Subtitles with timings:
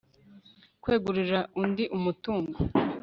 [0.83, 2.57] kwegurira undi umutungo